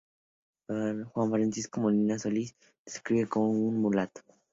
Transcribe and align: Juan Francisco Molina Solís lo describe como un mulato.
Juan 0.67 1.05
Francisco 1.29 1.79
Molina 1.79 2.17
Solís 2.17 2.55
lo 2.59 2.71
describe 2.85 3.27
como 3.29 3.51
un 3.51 3.83
mulato. 3.83 4.21